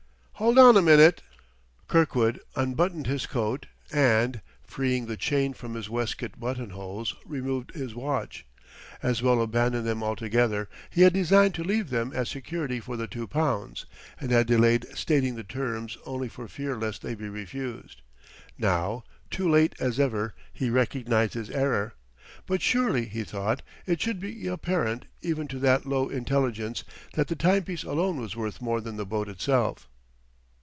"Hold 0.41 0.57
on 0.57 0.75
a 0.75 0.81
minute." 0.81 1.21
Kirkwood 1.87 2.39
unbuttoned 2.55 3.05
his 3.05 3.27
coat 3.27 3.67
and, 3.93 4.41
freeing 4.63 5.05
the 5.05 5.15
chain 5.15 5.53
from 5.53 5.75
his 5.75 5.87
waistcoat 5.87 6.39
buttonholes, 6.39 7.15
removed 7.27 7.75
his 7.75 7.93
watch.... 7.93 8.43
As 9.03 9.21
well 9.21 9.39
abandon 9.39 9.83
them 9.85 10.01
altogether; 10.01 10.67
he 10.89 11.03
had 11.03 11.13
designed 11.13 11.53
to 11.53 11.63
leave 11.63 11.91
them 11.91 12.11
as 12.11 12.27
security 12.27 12.79
for 12.79 12.97
the 12.97 13.05
two 13.05 13.27
pounds, 13.27 13.85
and 14.19 14.31
had 14.31 14.47
delayed 14.47 14.87
stating 14.95 15.35
the 15.35 15.43
terms 15.43 15.95
only 16.07 16.27
for 16.27 16.47
fear 16.47 16.75
lest 16.75 17.03
they 17.03 17.13
be 17.13 17.29
refused. 17.29 18.01
Now, 18.57 19.03
too 19.29 19.47
late 19.47 19.75
as 19.79 19.99
ever, 19.99 20.33
he 20.51 20.71
recognized 20.71 21.35
his 21.35 21.51
error. 21.51 21.93
But 22.47 22.63
surely, 22.63 23.05
he 23.05 23.23
thought, 23.23 23.61
it 23.85 24.01
should 24.01 24.19
be 24.19 24.47
apparent 24.47 25.05
even 25.21 25.47
to 25.49 25.59
that 25.59 25.85
low 25.85 26.09
intelligence 26.09 26.83
that 27.13 27.27
the 27.27 27.35
timepiece 27.35 27.83
alone 27.83 28.19
was 28.19 28.35
worth 28.35 28.59
more 28.59 28.81
than 28.81 28.97
the 28.97 29.05
boat 29.05 29.29
itself. 29.29 29.87